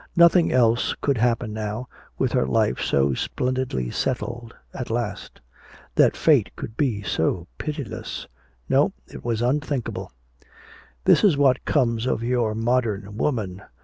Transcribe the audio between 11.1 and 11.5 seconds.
is